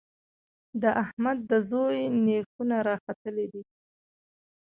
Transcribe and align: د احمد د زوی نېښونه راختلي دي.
د 0.81 0.83
احمد 1.03 1.37
د 1.49 1.51
زوی 1.69 1.99
نېښونه 2.25 2.77
راختلي 2.89 3.45
دي. 3.53 3.63